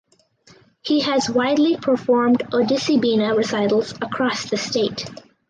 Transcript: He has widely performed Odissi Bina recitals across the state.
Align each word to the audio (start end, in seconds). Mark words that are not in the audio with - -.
He 0.81 1.01
has 1.01 1.29
widely 1.29 1.77
performed 1.77 2.39
Odissi 2.51 2.99
Bina 2.99 3.35
recitals 3.35 3.93
across 4.01 4.49
the 4.49 4.57
state. 4.57 5.05